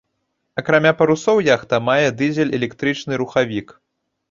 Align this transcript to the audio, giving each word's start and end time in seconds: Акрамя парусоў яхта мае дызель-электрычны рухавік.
Акрамя 0.61 0.93
парусоў 1.01 1.43
яхта 1.55 1.81
мае 1.91 1.99
дызель-электрычны 2.23 3.23
рухавік. 3.25 3.79